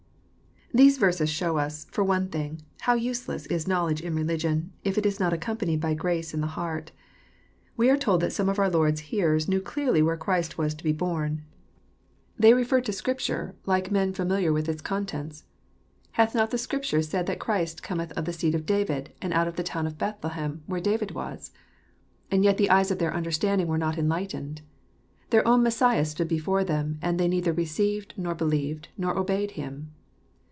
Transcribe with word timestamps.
These 0.73 0.99
verses 0.99 1.29
show 1.29 1.57
us, 1.57 1.85
for 1.91 2.01
one 2.01 2.29
thing, 2.29 2.61
how 2.79 2.93
useless 2.93 3.45
is 3.47 3.65
knowU 3.67 3.91
edge 3.91 3.99
in 4.01 4.15
religion^if 4.15 4.97
it 4.97 5.05
is 5.05 5.19
not 5.19 5.33
accompanied 5.33 5.81
by 5.81 5.93
grace 5.93 6.33
in 6.33 6.39
the 6.39 6.47
heart. 6.55 6.93
We 7.75 7.89
are 7.89 7.97
told 7.97 8.21
that 8.21 8.31
some 8.31 8.47
of 8.47 8.57
our 8.57 8.69
Lord's 8.69 9.01
hearers 9.11 9.49
knew 9.49 9.59
clearly 9.59 10.01
where 10.01 10.15
Christ 10.15 10.57
was 10.57 10.73
to 10.75 10.83
be 10.85 10.93
bora. 10.93 11.39
They 12.39 12.53
referred 12.53 12.85
to 12.85 12.93
Scripture, 12.93 13.47
JOHN, 13.47 13.47
CHAP. 13.47 13.53
vn. 13.53 13.57
51 13.57 13.75
like 13.75 13.91
men 13.91 14.13
familiar 14.13 14.53
with 14.53 14.69
its 14.69 14.81
contents. 14.81 15.43
*^Hath 16.15 16.33
not 16.33 16.51
the 16.51 16.57
Scrip 16.57 16.83
ture 16.83 17.01
said 17.01 17.25
that 17.25 17.37
Christ 17.39 17.83
cometh 17.83 18.13
of 18.13 18.23
the 18.23 18.31
seed 18.31 18.55
of 18.55 18.65
David, 18.65 19.11
and 19.21 19.33
out 19.33 19.49
of 19.49 19.57
the 19.57 19.63
town 19.63 19.85
of 19.85 19.97
Bethlehem, 19.97 20.63
where 20.67 20.79
David 20.79 21.11
was?" 21.11 21.51
And 22.31 22.45
yet 22.45 22.55
the 22.55 22.69
eyes 22.69 22.91
of 22.91 22.97
their 22.99 23.13
understanding 23.13 23.67
were 23.67 23.77
not 23.77 23.97
enlightened. 23.97 24.61
Their 25.31 25.45
own 25.45 25.65
Alessiah 25.65 26.05
stood 26.07 26.29
before 26.29 26.63
them, 26.63 26.97
and 27.01 27.19
they 27.19 27.27
neither 27.27 27.51
received, 27.51 28.13
i^or 28.17 28.37
believed, 28.37 28.87
nor 28.97 29.17
obeyed 29.17 29.51
Him. 29.51 29.91